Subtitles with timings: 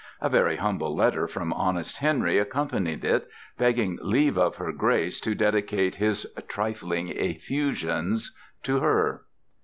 [0.19, 5.35] A very humble letter from honest Henry accompanied it, begging leave of her Grace to
[5.35, 9.25] dedicate his "trifling effusions" to her.